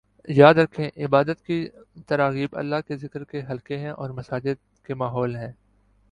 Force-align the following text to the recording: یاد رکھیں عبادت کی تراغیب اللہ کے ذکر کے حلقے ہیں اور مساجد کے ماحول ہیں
یاد 0.27 0.53
رکھیں 0.53 0.89
عبادت 0.97 1.41
کی 1.41 1.57
تراغیب 2.07 2.57
اللہ 2.57 2.81
کے 2.87 2.95
ذکر 2.97 3.23
کے 3.23 3.41
حلقے 3.49 3.77
ہیں 3.77 3.91
اور 3.91 4.09
مساجد 4.09 4.55
کے 4.85 4.93
ماحول 4.93 5.35
ہیں 5.35 5.51